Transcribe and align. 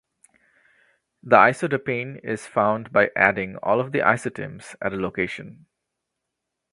The 1.21 1.35
isodapane 1.35 2.21
is 2.23 2.47
found 2.47 2.91
by 2.91 3.11
adding 3.15 3.57
all 3.57 3.79
of 3.79 3.91
the 3.91 3.99
isotims 3.99 4.75
at 4.81 4.93
a 4.93 4.97
location. 4.97 5.67